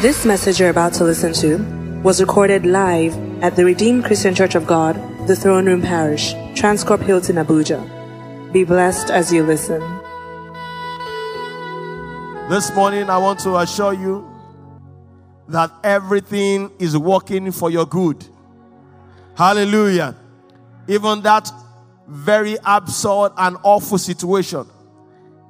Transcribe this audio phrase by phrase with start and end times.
[0.00, 1.56] This message you're about to listen to
[2.04, 4.94] was recorded live at the Redeemed Christian Church of God,
[5.26, 7.82] the Throne Room Parish, Transcorp Hilton, Abuja.
[8.52, 9.80] Be blessed as you listen.
[12.48, 14.24] This morning, I want to assure you
[15.48, 18.24] that everything is working for your good.
[19.36, 20.14] Hallelujah.
[20.86, 21.50] Even that
[22.06, 24.64] very absurd and awful situation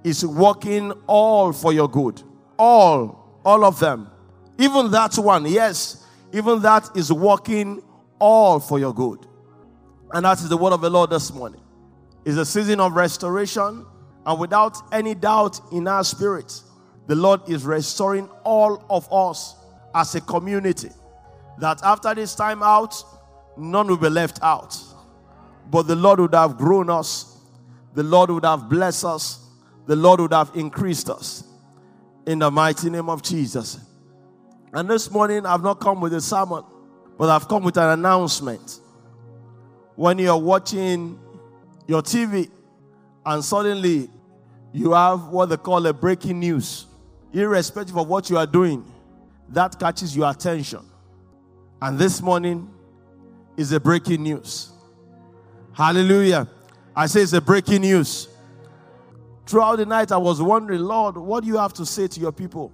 [0.05, 2.23] is working all for your good.
[2.59, 4.10] All, all of them.
[4.58, 7.82] Even that one, yes, even that is working
[8.18, 9.24] all for your good.
[10.12, 11.60] And that is the word of the Lord this morning.
[12.24, 13.86] It's a season of restoration,
[14.26, 16.60] and without any doubt in our spirit,
[17.06, 19.54] the Lord is restoring all of us
[19.94, 20.90] as a community.
[21.59, 22.95] That after this time out,
[23.56, 24.76] none will be left out.
[25.70, 27.38] But the Lord would have grown us,
[27.95, 29.46] the Lord would have blessed us,
[29.86, 31.45] the Lord would have increased us.
[32.26, 33.78] In the mighty name of Jesus.
[34.73, 36.63] And this morning, I've not come with a sermon,
[37.16, 38.80] but I've come with an announcement.
[39.97, 41.19] When you're watching
[41.87, 42.51] your TV
[43.24, 44.11] and suddenly
[44.73, 46.87] you have what they call a breaking news,
[47.33, 48.85] irrespective of what you are doing,
[49.49, 50.85] that catches your attention.
[51.80, 52.71] And this morning
[53.57, 54.71] is a breaking news.
[55.73, 56.46] Hallelujah.
[56.95, 58.29] I say it's a breaking news.
[59.46, 62.33] Throughout the night, I was wondering, Lord, what do you have to say to your
[62.33, 62.73] people?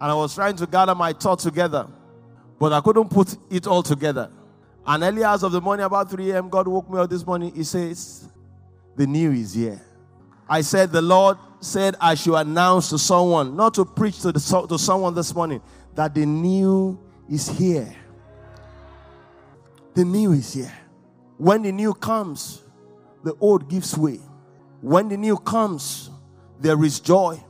[0.00, 1.86] And I was trying to gather my thoughts together,
[2.58, 4.30] but I couldn't put it all together.
[4.86, 7.54] And early hours of the morning, about 3 a.m., God woke me up this morning.
[7.54, 8.28] He says,
[8.96, 9.80] The new is here.
[10.48, 14.66] I said, The Lord said I should announce to someone, not to preach to, the,
[14.68, 15.60] to someone this morning,
[15.94, 17.94] that the new is here.
[19.94, 20.72] The new is here.
[21.36, 22.62] When the new comes,
[23.22, 24.18] the old gives way.
[24.80, 26.10] When the new comes,
[26.58, 27.42] there is joy.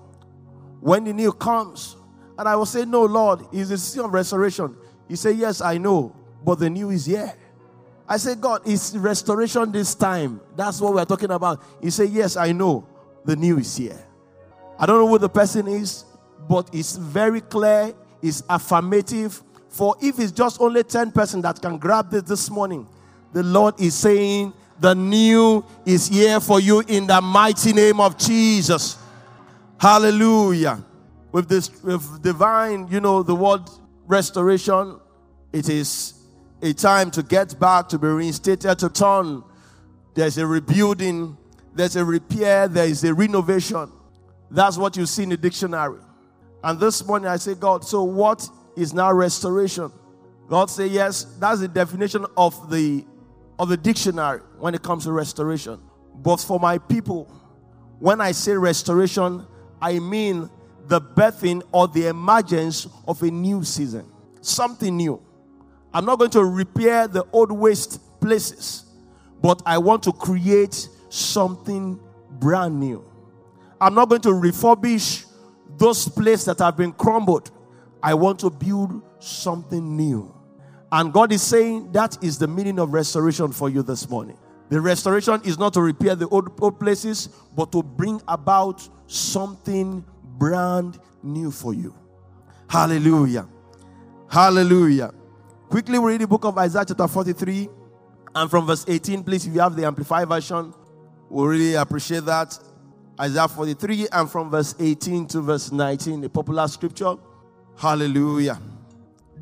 [0.80, 1.96] When the new comes,
[2.40, 4.74] and I will say, No, Lord, is a season of restoration.
[5.06, 7.34] He said, Yes, I know, but the new is here.
[8.08, 10.40] I said, God, it's restoration this time.
[10.56, 11.62] That's what we're talking about.
[11.82, 12.88] He said, Yes, I know,
[13.26, 14.02] the new is here.
[14.78, 16.06] I don't know who the person is,
[16.48, 17.92] but it's very clear,
[18.22, 19.42] it's affirmative.
[19.68, 22.88] For if it's just only 10 person that can grab this this morning,
[23.34, 28.16] the Lord is saying, The new is here for you in the mighty name of
[28.16, 28.96] Jesus.
[29.78, 30.84] Hallelujah
[31.32, 33.62] with this with divine, you know, the word
[34.06, 35.00] restoration,
[35.52, 36.14] it is
[36.62, 39.42] a time to get back, to be reinstated, to turn.
[40.14, 41.36] There's a rebuilding,
[41.74, 43.90] there's a repair, there is a renovation.
[44.50, 46.00] That's what you see in the dictionary.
[46.62, 49.92] And this morning I say, God, so what is now restoration?
[50.48, 53.04] God say, yes, that's the definition of the
[53.58, 55.78] of the dictionary when it comes to restoration.
[56.14, 57.24] But for my people,
[57.98, 59.46] when I say restoration,
[59.80, 60.50] I mean
[60.90, 64.04] the birthing or the emergence of a new season,
[64.40, 65.22] something new.
[65.94, 68.84] I'm not going to repair the old waste places,
[69.40, 71.98] but I want to create something
[72.32, 73.04] brand new.
[73.80, 75.26] I'm not going to refurbish
[75.78, 77.52] those places that have been crumbled.
[78.02, 80.34] I want to build something new.
[80.90, 84.36] And God is saying that is the meaning of restoration for you this morning.
[84.70, 90.04] The restoration is not to repair the old, old places, but to bring about something
[90.40, 91.94] brand new for you.
[92.66, 93.46] Hallelujah.
[94.26, 95.12] Hallelujah.
[95.68, 97.68] Quickly, we read the book of Isaiah, chapter 43,
[98.34, 100.72] and from verse 18, please, if you have the Amplified version,
[101.28, 102.58] we really appreciate that.
[103.20, 107.16] Isaiah 43, and from verse 18 to verse 19, the popular scripture.
[107.76, 108.58] Hallelujah.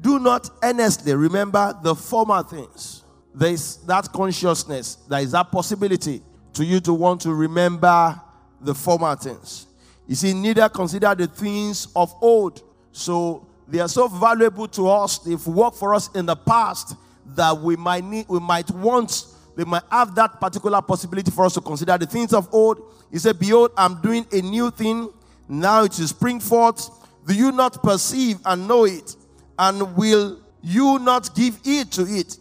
[0.01, 3.05] Do not earnestly remember the former things.
[3.33, 6.23] There is that consciousness, there is that possibility
[6.55, 8.21] to you to want to remember
[8.61, 9.68] the former things.
[10.09, 12.63] You see, neither consider the things of old.
[12.91, 15.19] So they are so valuable to us.
[15.19, 16.97] They've worked for us in the past
[17.37, 21.55] that we might need, we might want, they might have that particular possibility for us
[21.55, 22.81] to consider the things of old.
[23.13, 25.13] He said, Behold, I'm doing a new thing.
[25.47, 26.89] Now it is spring forth.
[27.27, 29.15] Do you not perceive and know it?
[29.59, 32.39] And will you not give heed to it?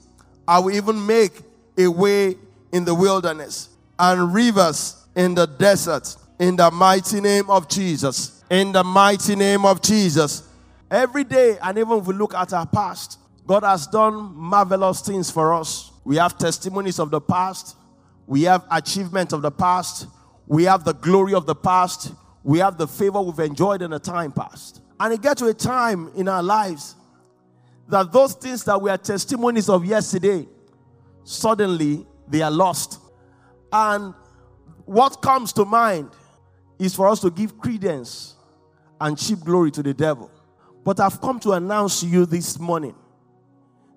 [0.48, 1.42] I will even make
[1.78, 2.38] a way
[2.72, 3.70] in the wilderness
[4.00, 8.44] and rivers in the desert in the mighty name of Jesus.
[8.50, 10.48] In the mighty name of Jesus.
[10.90, 15.32] Every day, and even if we look at our past, God has done marvelous things
[15.32, 15.92] for us.
[16.04, 17.76] We have testimonies of the past,
[18.26, 20.08] we have achievements of the past,
[20.48, 22.14] we have the glory of the past,
[22.44, 24.82] we have the favor we've enjoyed in the time past.
[25.00, 26.96] And it gets to a time in our lives
[27.90, 30.48] that those things that were testimonies of yesterday,
[31.24, 33.00] suddenly they are lost.
[33.72, 34.14] And
[34.86, 36.10] what comes to mind
[36.80, 38.36] is for us to give credence
[39.00, 40.32] and cheap glory to the devil.
[40.84, 42.96] But I've come to announce to you this morning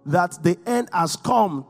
[0.06, 1.66] that the end has come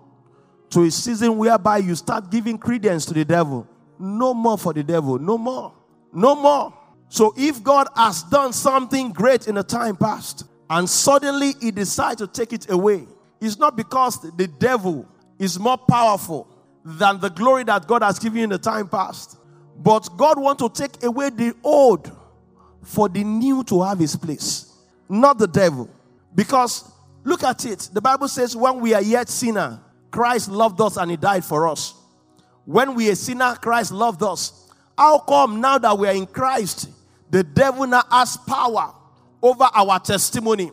[0.71, 3.69] to a season whereby you start giving credence to the devil.
[3.99, 5.19] No more for the devil.
[5.19, 5.75] No more.
[6.13, 6.75] No more.
[7.09, 12.19] So if God has done something great in the time past and suddenly he decides
[12.21, 13.07] to take it away,
[13.41, 15.09] it's not because the devil
[15.39, 16.47] is more powerful
[16.85, 19.40] than the glory that God has given you in the time past.
[19.81, 22.15] But God wants to take away the old
[22.83, 24.73] for the new to have his place,
[25.09, 25.89] not the devil.
[26.35, 26.91] Because
[27.25, 27.89] look at it.
[27.93, 29.81] The Bible says, when we are yet sinner,
[30.11, 31.95] Christ loved us and he died for us.
[32.67, 34.69] When we are sinner, Christ loved us.
[34.99, 36.91] How come now that we are in Christ,
[37.31, 38.93] the devil now has power
[39.43, 40.73] over our testimony,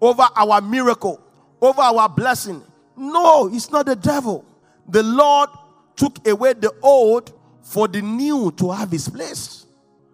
[0.00, 1.20] over our miracle,
[1.60, 2.62] over our blessing?
[2.96, 4.46] No, it's not the devil.
[4.88, 5.50] The Lord
[5.94, 7.32] took away the old
[7.66, 9.66] for the new to have his place.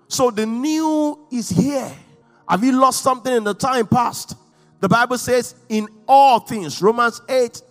[0.08, 1.92] So the new is here.
[2.48, 4.36] Have you lost something in the time past?
[4.80, 7.62] The Bible says, in all things, Romans 8,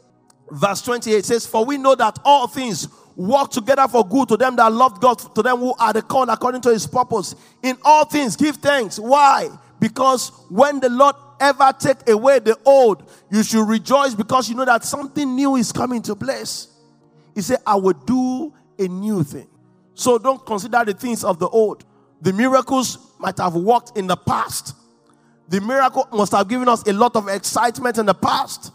[0.52, 4.56] verse 28 says, For we know that all things work together for good to them
[4.58, 7.36] that love God, to them who are the called according to his purpose.
[7.64, 9.00] In all things, give thanks.
[9.00, 9.50] Why?
[9.80, 14.66] Because when the Lord ever take away the old, you should rejoice because you know
[14.66, 16.68] that something new is coming to place.
[17.34, 19.48] He said, I will do a new thing.
[20.02, 21.86] So don't consider the things of the old.
[22.22, 24.74] The miracles might have worked in the past.
[25.48, 28.72] The miracle must have given us a lot of excitement in the past.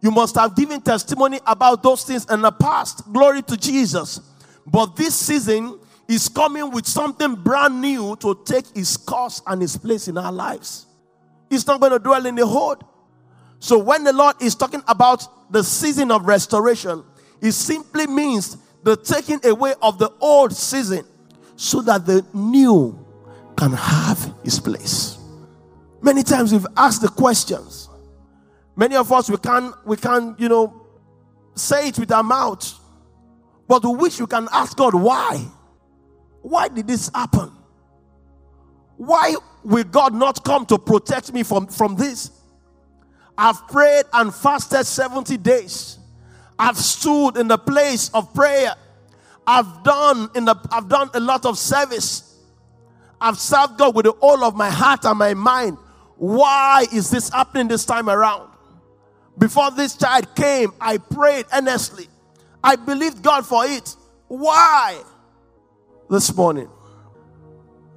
[0.00, 3.04] You must have given testimony about those things in the past.
[3.12, 4.18] Glory to Jesus.
[4.66, 5.78] But this season
[6.08, 10.32] is coming with something brand new to take its course and its place in our
[10.32, 10.86] lives.
[11.48, 12.84] It's not going to dwell in the hold.
[13.60, 17.04] So when the Lord is talking about the season of restoration,
[17.40, 21.04] it simply means the taking away of the old season
[21.56, 22.96] so that the new
[23.56, 25.18] can have its place.
[26.00, 27.86] Many times we've asked the questions
[28.76, 30.86] Many of us we can we can you know
[31.54, 32.78] say it with our mouth,
[33.66, 35.42] but we wish we can ask God why.
[36.42, 37.50] Why did this happen?
[38.98, 39.34] Why
[39.64, 42.30] will God not come to protect me from, from this?
[43.36, 45.98] I've prayed and fasted 70 days.
[46.58, 48.74] I've stood in the place of prayer.
[49.46, 52.38] I've done in the I've done a lot of service.
[53.20, 55.78] I've served God with all of my heart and my mind.
[56.16, 58.50] Why is this happening this time around?
[59.38, 62.08] Before this child came, I prayed earnestly.
[62.64, 63.94] I believed God for it.
[64.28, 65.00] Why?
[66.10, 66.68] This morning,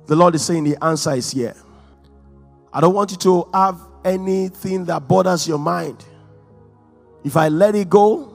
[0.06, 1.56] the Lord is saying the answer is here.
[2.74, 6.04] I don't want you to have anything that bothers your mind.
[7.24, 8.29] If I let it go,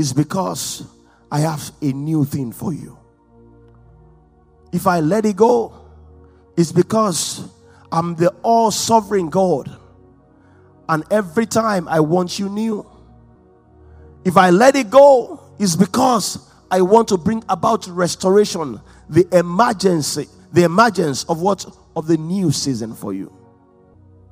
[0.00, 0.86] it's because
[1.30, 2.98] I have a new thing for you.
[4.72, 5.74] If I let it go,
[6.56, 7.46] it's because
[7.92, 9.70] I'm the all sovereign God
[10.88, 12.86] and every time I want you new.
[14.24, 18.80] If I let it go, it's because I want to bring about restoration,
[19.10, 21.66] the emergency, the emergence of what?
[21.94, 23.30] Of the new season for you.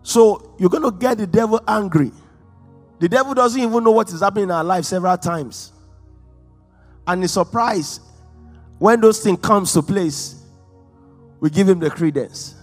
[0.03, 2.11] So you're going to get the devil angry.
[2.99, 5.73] The devil doesn't even know what is happening in our life several times.
[7.07, 8.03] And he's surprised
[8.79, 10.43] when those things comes to place,
[11.41, 12.55] we give him the credence.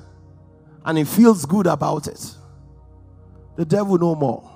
[0.84, 2.36] And he feels good about it
[3.56, 4.52] the devil no more.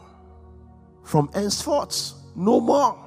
[1.04, 2.98] From henceforth, no more.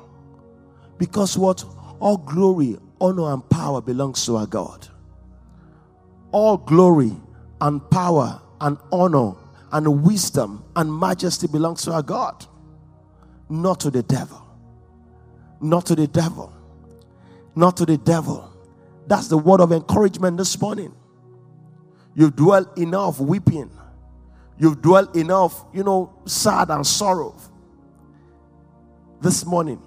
[0.99, 1.65] Because what?
[2.01, 4.89] All glory, honor, and power belongs to our God.
[6.33, 7.13] All glory
[7.61, 9.35] and power and honor
[9.71, 12.47] and wisdom and majesty belongs to our God,
[13.49, 14.43] not to the devil.
[15.61, 16.53] Not to the devil.
[17.55, 18.53] Not to the devil.
[19.07, 20.95] That's the word of encouragement this morning.
[22.15, 23.71] You've dwelt enough weeping
[24.63, 27.35] You've dwelt enough, you know, sad and sorrow.
[29.21, 29.83] This morning,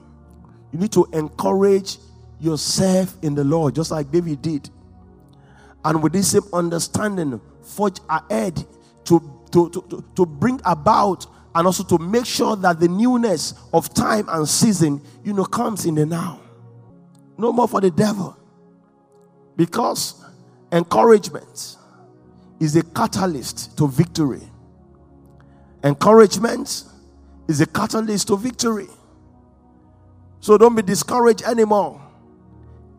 [0.74, 1.98] you need to encourage
[2.42, 4.70] yourself in the Lord, just like David did.
[5.84, 8.66] And with this same understanding, forge ahead
[9.06, 9.22] to,
[9.52, 14.28] to, to, to bring about and also to make sure that the newness of time
[14.28, 16.42] and season, you know, comes in the now.
[17.38, 18.38] No more for the devil.
[19.56, 20.24] Because
[20.72, 21.78] encouragement
[22.60, 24.42] is a catalyst to victory.
[25.82, 26.84] Encouragement
[27.48, 28.90] is a catalyst to victory.
[30.42, 32.02] So don't be discouraged anymore.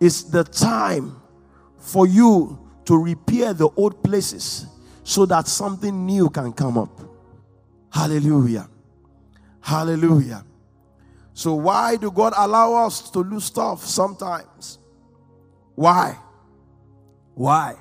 [0.01, 1.21] It's the time
[1.79, 4.67] for you to repair the old places
[5.05, 7.06] so that something new can come up.
[7.97, 8.69] Hallelujah.
[9.63, 10.45] Hallelujah.
[11.33, 14.79] So, why do God allow us to lose stuff sometimes?
[15.75, 16.19] Why?
[17.35, 17.75] Why?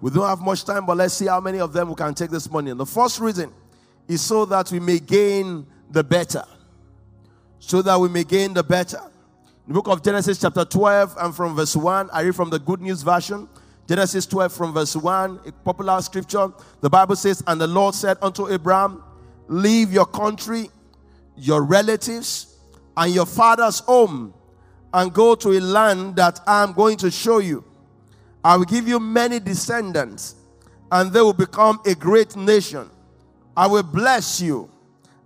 [0.00, 2.30] We don't have much time, but let's see how many of them we can take
[2.30, 2.78] this morning.
[2.78, 3.52] The first reason
[4.08, 6.44] is so that we may gain the better.
[7.58, 9.02] So that we may gain the better.
[9.66, 12.80] The book of Genesis, chapter 12, and from verse 1, I read from the Good
[12.80, 13.46] News Version.
[13.86, 16.50] Genesis 12, from verse 1, a popular scripture.
[16.80, 19.02] The Bible says, And the Lord said unto Abraham,
[19.48, 20.70] Leave your country,
[21.36, 22.58] your relatives,
[22.96, 24.32] and your father's home,
[24.92, 27.64] and go to a land that I am going to show you.
[28.44, 30.36] I will give you many descendants,
[30.92, 32.88] and they will become a great nation.
[33.56, 34.70] I will bless you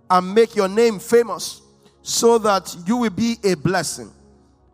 [0.09, 1.61] and make your name famous
[2.01, 4.11] so that you will be a blessing.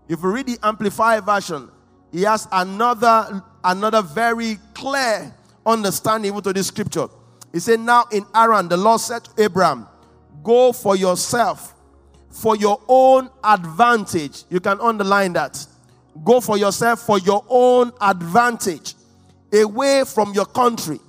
[0.08, 1.70] If you read the Amplified version,
[2.12, 5.34] he has another another very clear
[5.66, 7.08] understanding to this scripture.
[7.52, 9.88] He said, Now in Haran, the Lord said to Abraham,
[10.44, 11.74] Go for yourself,
[12.30, 14.44] for your own advantage.
[14.50, 15.66] You can underline that.
[16.24, 18.96] Go for yourself for your own advantage,
[19.54, 21.00] away from your country,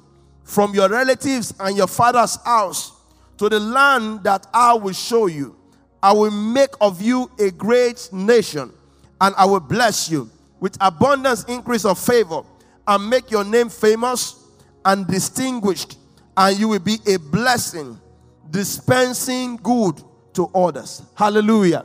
[0.44, 2.92] from your relatives and your father's house,
[3.38, 5.56] to the land that I will show you.
[6.02, 8.73] I will make of you a great nation,
[9.20, 10.30] and I will bless you
[10.61, 12.42] with abundance increase of favor,
[12.87, 14.37] and make your name famous
[14.85, 15.97] and distinguished,
[16.40, 18.00] and you will be a blessing,
[18.49, 21.02] dispensing good to others.
[21.14, 21.85] Hallelujah.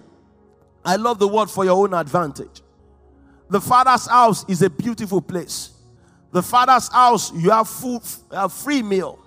[0.85, 2.61] I love the word for your own advantage.
[3.49, 5.71] The Father's house is a beautiful place.
[6.31, 9.19] The Father's house, you have food, have free meal.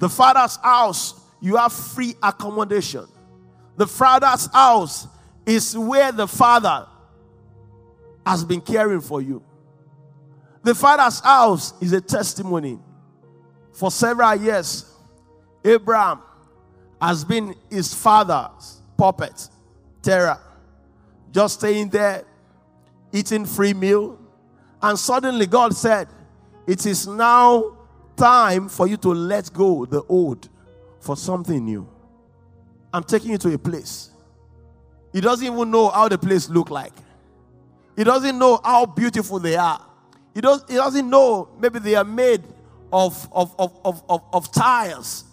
[0.00, 3.06] The Father's house, you have free accommodation.
[3.76, 5.06] The Father's house
[5.46, 6.88] is where the Father
[8.26, 9.44] has been caring for you.
[10.64, 12.80] The Father's house is a testimony.
[13.80, 14.84] For several years,
[15.64, 16.20] Abraham
[17.00, 19.48] has been his father's puppet,
[20.02, 20.38] Terah,
[21.32, 22.24] just staying there
[23.10, 24.18] eating free meal.
[24.82, 26.08] And suddenly God said,
[26.66, 27.78] It is now
[28.18, 30.50] time for you to let go the old
[31.00, 31.88] for something new.
[32.92, 34.10] I'm taking you to a place.
[35.10, 36.92] He doesn't even know how the place look like.
[37.96, 39.80] He doesn't know how beautiful they are.
[40.34, 42.42] He, does, he doesn't know maybe they are made
[42.92, 45.24] of, of, of, of, of, tiles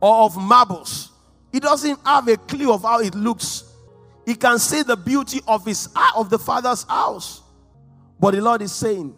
[0.00, 1.12] or of marbles.
[1.52, 3.64] He doesn't have a clue of how it looks.
[4.24, 7.42] He can see the beauty of his of the father's house.
[8.18, 9.14] But the Lord is saying,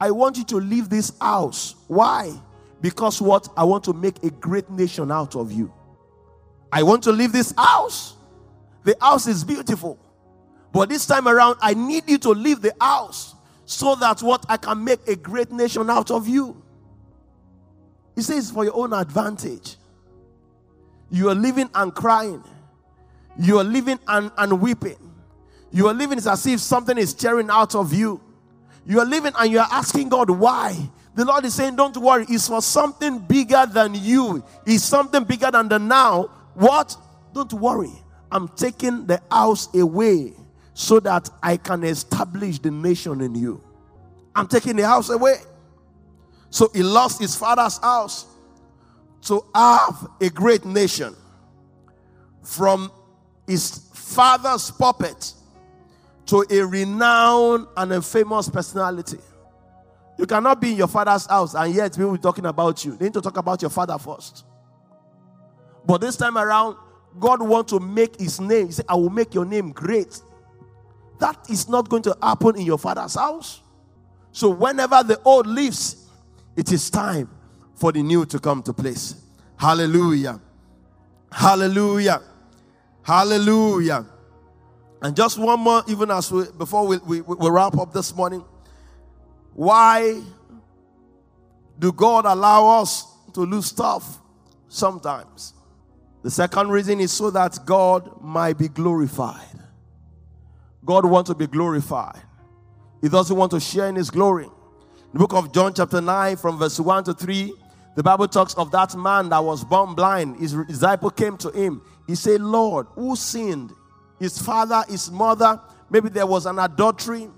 [0.00, 1.74] I want you to leave this house.
[1.86, 2.32] Why?
[2.80, 3.48] Because what?
[3.56, 5.72] I want to make a great nation out of you.
[6.72, 8.14] I want to leave this house.
[8.82, 9.98] The house is beautiful.
[10.72, 13.34] But this time around, I need you to leave the house
[13.64, 16.60] so that what I can make a great nation out of you.
[18.14, 19.76] He says, for your own advantage.
[21.10, 22.42] You are living and crying.
[23.38, 24.96] You are living and, and weeping.
[25.70, 28.20] You are living as if something is tearing out of you.
[28.86, 30.76] You are living and you are asking God why.
[31.14, 34.44] The Lord is saying, Don't worry, it's for something bigger than you.
[34.66, 36.30] It's something bigger than the now.
[36.54, 36.96] What?
[37.32, 37.92] Don't worry.
[38.30, 40.32] I'm taking the house away
[40.74, 43.62] so that I can establish the nation in you.
[44.34, 45.36] I'm taking the house away.
[46.54, 48.26] So he lost his father's house
[49.22, 51.12] to have a great nation
[52.44, 52.92] from
[53.44, 55.32] his father's puppet
[56.26, 59.18] to a renowned and a famous personality.
[60.16, 62.96] You cannot be in your father's house and yet people will be talking about you.
[62.96, 64.44] They need to talk about your father first.
[65.84, 66.76] But this time around,
[67.18, 68.66] God wants to make his name.
[68.66, 70.22] He said, I will make your name great.
[71.18, 73.60] That is not going to happen in your father's house.
[74.30, 76.03] So whenever the old leaves,
[76.56, 77.28] it is time
[77.74, 79.16] for the new to come to place.
[79.56, 80.40] Hallelujah.
[81.30, 82.22] Hallelujah.
[83.02, 84.06] Hallelujah.
[85.02, 88.44] And just one more, even as we before we, we, we wrap up this morning.
[89.52, 90.22] Why
[91.78, 94.18] do God allow us to lose stuff
[94.68, 95.52] sometimes?
[96.22, 99.60] The second reason is so that God might be glorified.
[100.84, 102.22] God wants to be glorified.
[103.02, 104.48] He doesn't want to share in his glory.
[105.14, 107.52] The book of John, chapter 9, from verse 1 to 3,
[107.94, 110.40] the Bible talks of that man that was born blind.
[110.40, 111.82] His disciple came to him.
[112.08, 113.70] He said, Lord, who sinned?
[114.18, 117.28] His father, his mother, maybe there was an adultery,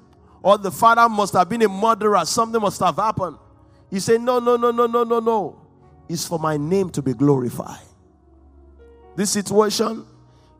[0.42, 2.24] or the father must have been a murderer.
[2.24, 3.36] Something must have happened.
[3.90, 5.60] He said, No, no, no, no, no, no, no.
[6.08, 7.84] It's for my name to be glorified.
[9.16, 10.06] This situation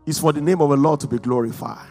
[0.05, 1.89] is for the name of the Lord to be glorified.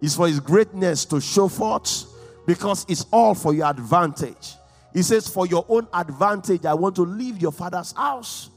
[0.00, 2.11] It's for his greatness to show forth
[2.46, 4.54] because it's all for your advantage.
[4.92, 8.50] He says, For your own advantage, I want to leave your father's house.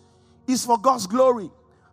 [0.48, 1.50] It's for God's glory.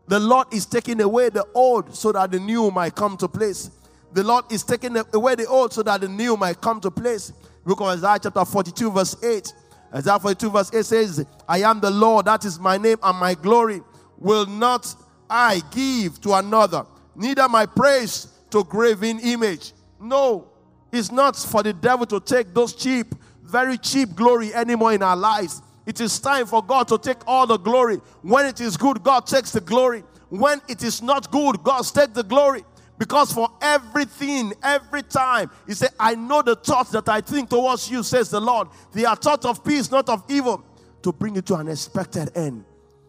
[0.08, 3.70] The Lord is taking away the old so that the new might come to place.
[4.12, 7.32] The Lord is taking away the old so that the new might come to place.
[7.64, 9.52] Of Isaiah chapter 42, verse 8.
[9.94, 13.34] Isaiah 42 verse 8 says, I am the Lord, that is my name, and my
[13.34, 13.82] glory
[14.18, 14.94] will not
[15.30, 16.84] I give to another,
[17.14, 19.72] neither my praise to graven image.
[19.99, 20.51] No,
[20.92, 25.16] it's not for the devil to take those cheap, very cheap glory anymore in our
[25.16, 25.62] lives.
[25.87, 27.96] It is time for God to take all the glory.
[28.20, 30.04] When it is good, God takes the glory.
[30.28, 32.64] When it is not good, God takes the glory.
[32.99, 37.90] Because for everything, every time, He said, I know the thoughts that I think towards
[37.90, 38.68] you, says the Lord.
[38.92, 40.64] They are thoughts of peace, not of evil,
[41.02, 42.64] to bring you to an expected end.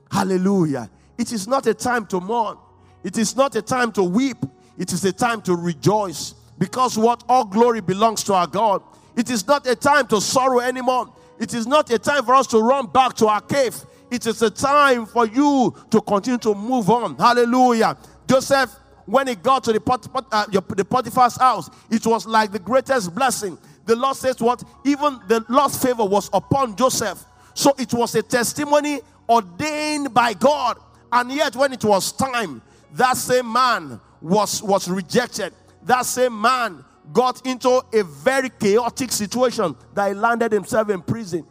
[0.10, 0.90] Hallelujah.
[1.18, 2.58] It is not a time to mourn,
[3.04, 4.38] it is not a time to weep,
[4.78, 6.34] it is a time to rejoice.
[6.64, 8.82] Because what all glory belongs to our God.
[9.18, 11.14] It is not a time to sorrow anymore.
[11.38, 13.76] It is not a time for us to run back to our cave.
[14.10, 17.18] It is a time for you to continue to move on.
[17.18, 17.98] Hallelujah.
[18.30, 18.74] Joseph
[19.06, 23.14] when he got to the, Pot, uh, the Potiphar's house, it was like the greatest
[23.14, 23.58] blessing.
[23.84, 24.64] The Lord says, What?
[24.86, 27.26] Even the Lord's favor was upon Joseph.
[27.56, 30.78] So it was a testimony ordained by God.
[31.12, 32.62] And yet, when it was time,
[32.94, 35.54] that same man was, was rejected.
[35.86, 41.46] That same man got into a very chaotic situation that he landed himself in prison.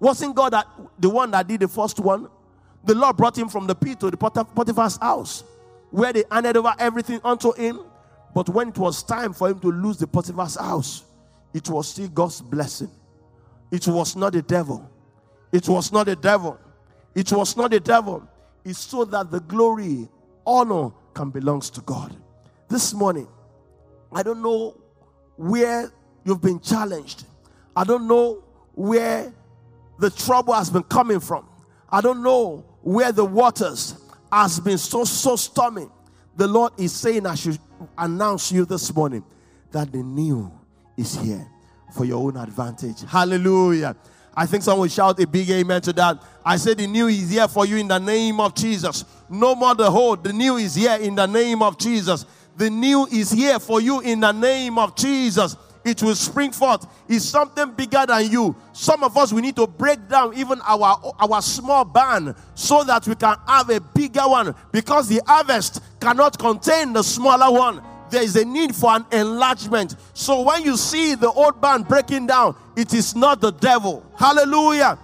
[0.00, 0.66] Wasn't God that,
[0.98, 2.28] the one that did the first one?
[2.84, 5.44] The Lord brought him from the pit to the Potiphar's house
[5.90, 7.80] where they handed over everything unto him.
[8.34, 11.04] But when it was time for him to lose the Potiphar's house,
[11.54, 12.90] it was still God's blessing.
[13.70, 14.90] It was not the devil.
[15.52, 16.58] It was not the devil.
[17.14, 18.26] It was not the devil.
[18.64, 20.08] It's so that the glory,
[20.46, 22.16] honor can belongs to God.
[22.68, 23.28] This morning,
[24.12, 24.80] I don't know
[25.36, 25.90] where
[26.24, 27.24] you've been challenged.
[27.74, 28.42] I don't know
[28.74, 29.32] where
[29.98, 31.48] the trouble has been coming from.
[31.90, 33.94] I don't know where the waters
[34.30, 35.86] has been so, so stormy.
[36.36, 37.58] The Lord is saying, I should
[37.96, 39.24] announce you this morning
[39.70, 40.50] that the new
[40.96, 41.46] is here
[41.94, 43.02] for your own advantage.
[43.02, 43.96] Hallelujah.
[44.34, 46.22] I think someone will shout a big amen to that.
[46.44, 49.04] I said, The new is here for you in the name of Jesus.
[49.28, 50.24] No more the hold.
[50.24, 52.24] The new is here in the name of Jesus.
[52.56, 56.86] The new is here for you in the name of Jesus it will spring forth.
[57.08, 58.56] It's something bigger than you.
[58.72, 63.06] Some of us we need to break down even our our small barn so that
[63.06, 67.82] we can have a bigger one because the harvest cannot contain the smaller one.
[68.10, 69.96] There is a need for an enlargement.
[70.12, 74.04] So when you see the old barn breaking down, it is not the devil.
[74.18, 74.98] Hallelujah.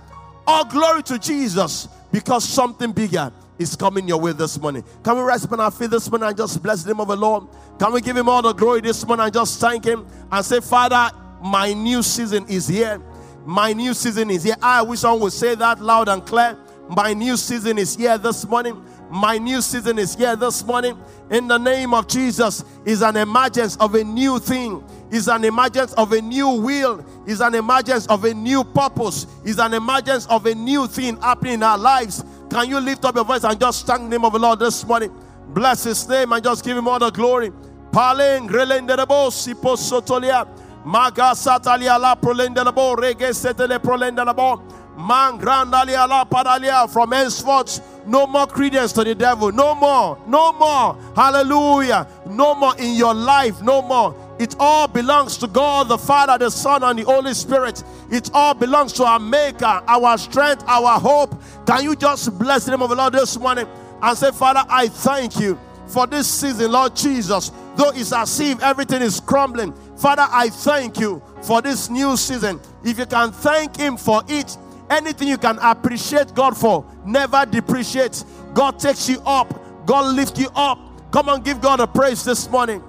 [0.47, 4.85] All glory to Jesus because something bigger is coming your way this morning.
[5.03, 7.17] Can we rest upon our feet this morning and just bless the name of the
[7.17, 7.47] Lord?
[7.79, 10.61] Can we give him all the glory this morning and just thank him and say,
[10.61, 11.11] Father,
[11.43, 13.01] my new season is here.
[13.45, 14.57] My new season is here.
[14.61, 16.57] I wish someone would say that loud and clear.
[16.89, 18.83] My new season is here this morning.
[19.11, 20.99] My new season is here this morning.
[21.31, 24.83] In the name of Jesus, is an emergence of a new thing.
[25.11, 27.05] Is an emergence of a new will.
[27.27, 29.27] Is an emergence of a new purpose.
[29.45, 32.25] Is an emergence of a new thing happening in our lives.
[32.51, 34.85] Can you lift up your voice and just thank the name of the Lord this
[34.87, 35.13] morning?
[35.49, 37.51] Bless his name and just give him all the glory.
[37.93, 40.47] Palen grelenderebo sipo sotolia.
[40.85, 44.63] Maga satalia la prolenderebo rege setele prolenderebo.
[44.97, 47.81] Man grandalia la padalia from henceforth.
[48.07, 49.53] No more credence to the devil.
[49.53, 50.19] No more.
[50.27, 50.97] No more.
[51.15, 52.07] Hallelujah.
[52.27, 53.61] No more in your life.
[53.63, 54.15] No more.
[54.39, 57.83] It all belongs to God, the Father, the Son, and the Holy Spirit.
[58.11, 61.35] It all belongs to our Maker, our strength, our hope.
[61.67, 63.67] Can you just bless the name of the Lord this morning
[64.01, 67.51] and say, Father, I thank you for this season, Lord Jesus.
[67.77, 72.61] Though it's as if everything is crumbling, Father, I thank you for this new season.
[72.85, 74.57] If you can thank Him for it,
[74.91, 78.25] anything you can appreciate God for, never depreciate.
[78.55, 80.79] God takes you up, God lifts you up.
[81.11, 82.83] Come on, give God a praise this morning.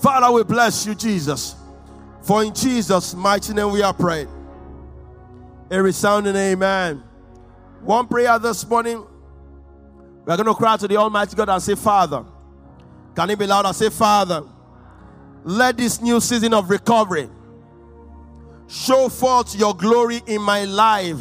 [0.00, 1.56] Father, we bless you, Jesus.
[2.22, 4.28] For in Jesus' mighty name we are praying.
[5.70, 7.02] A resounding amen.
[7.82, 9.04] One prayer this morning.
[10.24, 12.24] We're going to cry to the Almighty God and say, Father.
[13.14, 14.44] Can it be loud and say, Father,
[15.42, 17.28] let this new season of recovery
[18.68, 21.18] show forth your glory in my life.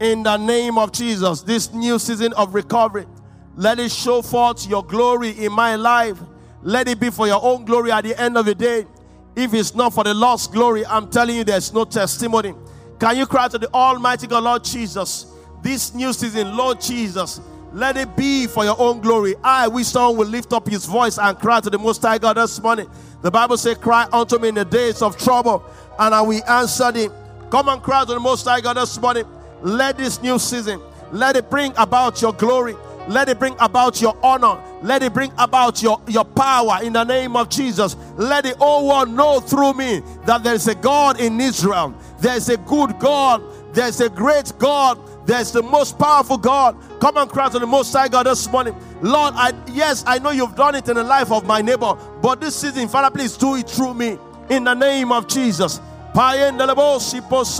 [0.00, 3.06] In the name of Jesus, this new season of recovery,
[3.54, 6.18] let it show forth your glory in my life
[6.62, 8.86] let it be for your own glory at the end of the day.
[9.34, 12.54] If it's not for the Lord's glory, I'm telling you, there's no testimony.
[12.98, 15.26] Can you cry to the Almighty God, Lord Jesus?
[15.62, 17.40] This new season, Lord Jesus,
[17.72, 19.34] let it be for your own glory.
[19.44, 22.38] I wish someone will lift up his voice and cry to the Most High God
[22.38, 22.88] this morning.
[23.20, 25.62] The Bible says, Cry unto me in the days of trouble,
[25.98, 27.08] and I will answer thee.
[27.50, 29.24] Come and cry to the Most High God this morning.
[29.62, 30.80] Let this new season,
[31.12, 32.76] let it bring about your glory.
[33.08, 34.60] Let it bring about your honor.
[34.82, 37.96] Let it bring about your, your power in the name of Jesus.
[38.16, 41.94] Let the whole world know through me that there is a God in Israel.
[42.20, 43.42] There's a good God.
[43.72, 44.98] There's a great God.
[45.26, 46.76] There's the most powerful God.
[47.00, 48.74] Come and cry to the Most High God this morning.
[49.02, 52.40] Lord, I yes, I know you've done it in the life of my neighbor, but
[52.40, 55.80] this season, Father, please do it through me in the name of Jesus.
[56.14, 57.54] Most High God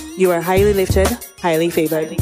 [0.21, 1.07] You are highly lifted,
[1.41, 2.15] highly favored.